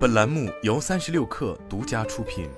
[0.00, 2.48] 本栏目由三十六氪独家出品。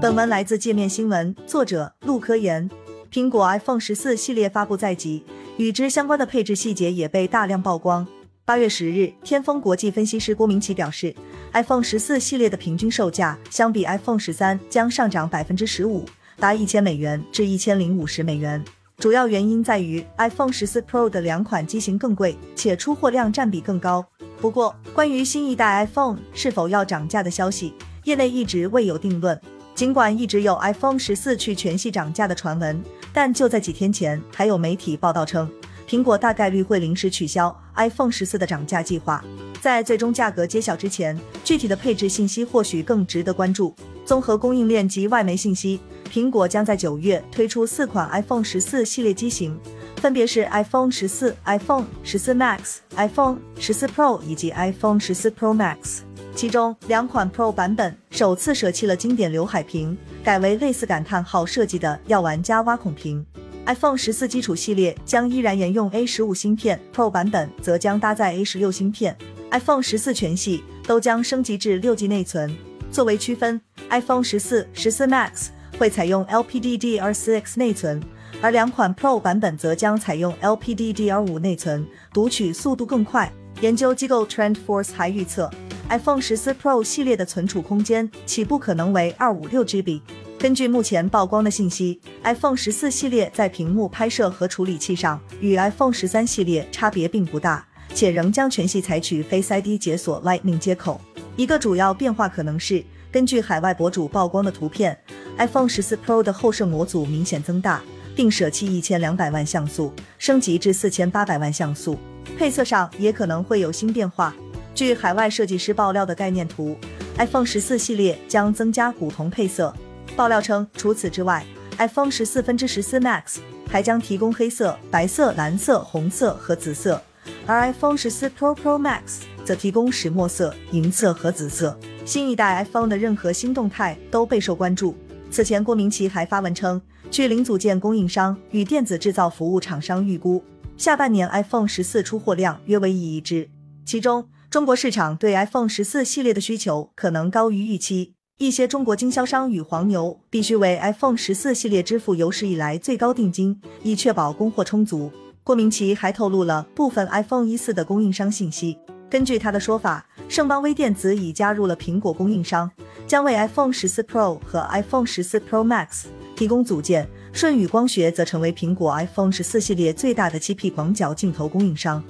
[0.00, 2.70] 本文来自界面新闻，作者陆科研。
[3.12, 5.22] 苹果 iPhone 十四系列发布在即，
[5.58, 8.06] 与之相关的配置细节也被大量曝光。
[8.46, 11.14] 八月十日，天风国际分析师郭明奇表示
[11.52, 16.06] ，iPhone 十四系列的平均售价相比 iPhone 十三将上涨百分之十五，
[16.38, 18.64] 达一千美元至一千零五十美元。
[18.98, 24.04] 主要原因在于 iPhone 十四 Pro 的两款机型更贵，且出货量占比更高。
[24.40, 29.38] 不过，关于新一代 iPhone 是否要涨价的消息，业内一直未有定论。
[29.74, 32.80] 尽管一直有 iPhone 十四去全系涨价的传闻，
[33.12, 35.50] 但就在几天前，还有媒体报道称，
[35.88, 39.22] 苹果大概率会临时取消 iPhone 十四的涨价计划。
[39.60, 43.74] 在最终价格揭晓之前，具体的配置信息或许更值得关注。
[44.04, 45.80] 综合供应链及外媒信息。
[46.12, 49.58] 苹果将在九月推出四款 iPhone 十四系列机型，
[49.96, 56.00] 分别是 iPhone 十四、iPhone 十四 Max、iPhone 十四 Pro 以及 iPhone 十四 Pro Max。
[56.34, 63.24] 其中两款 Pro 版本首次舍弃了经典刘海屏，改为类似感叹号设计的药丸加挖孔屏。
[63.66, 69.16] iPhone 十四基础系列将依然沿用 A 十五芯片，Pro 版本则将搭载 A 十六芯片。
[69.52, 72.54] iPhone 十四全系都将升级至六 G 内存。
[72.90, 75.46] 作为区分，iPhone 十四、十四 Max。
[75.78, 78.02] 会采用 LPDDR4X 内存，
[78.40, 83.32] 而两款 Pro 版本则将采用 LPDDR5 内存，读取速度更快。
[83.60, 85.50] 研究机构 TrendForce 还预测
[85.88, 90.00] ，iPhone 十四 Pro 系列的存储空间起步可能为二五六 GB。
[90.38, 101.00] 根据目前曝光的信息，iPhone 十四系列在屏幕拍摄和处理器上与 iPhone 十三系列差别并不大，且仍将全系采取 Face ID 解锁 Lightning 接口。
[101.36, 104.98] 一个主要变化可能是，根据海外博主曝光的图片。
[105.38, 107.80] iPhone 十四 Pro 的后摄模组明显增大，
[108.16, 111.96] 并舍弃一千两百万像素，升级至四千八百万像素。
[112.36, 114.34] 配色上也可能会有新变化。
[114.74, 116.76] 据海外设计师爆料的概念图
[117.16, 119.72] ，iPhone 十四系列将增加古铜配色。
[120.16, 121.46] 爆料称，除此之外
[121.78, 123.36] ，iPhone 十四分之十四 Max
[123.70, 127.00] 还将提供黑色、白色、蓝色、红色和紫色，
[127.46, 131.78] 而 iPhone 十四 Pro Pro Max 则提供石墨色、银色和紫色。
[132.06, 134.94] 新一代 iPhone 的任何新动态都备受关注。
[135.30, 140.44] 此前，郭明奇还发文称，据零组件供应商与电子制造服务厂商预估，
[140.76, 143.48] 下半年 iPhone 十四出货量约为一亿只，
[143.86, 148.12] 其中中国市场对 iPhone 十四系列的需求可能高于预期。
[148.36, 155.10] 一些中国经销商与黄牛必须为 iPhone 十四系列支付有史以来最高定金，以确保供货充足。
[155.42, 158.76] 郭明奇还透露了部分 iPhone 一四的供应商信息。
[159.10, 160.04] 根据他的说法，
[160.34, 162.68] 盛邦微电子已加入了苹果供应商。
[163.06, 172.02] 将为 iPhone 十四 Pro 和 iPhone 十四 Pro Max 提供组件，舜宇光学则成为苹果 iPhone 十四系列最大的七 P 广角镜头供应商。